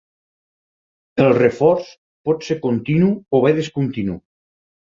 El 1.25 1.29
reforç 1.39 1.91
pot 2.31 2.49
ser 2.49 2.59
continu 2.67 3.13
o 3.39 3.43
bé 3.47 3.55
discontinu. 3.63 4.21